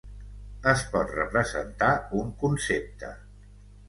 Es 0.69 0.85
pot 0.95 1.11
representar 1.17 1.89
un 2.21 2.31
concepte. 2.45 3.11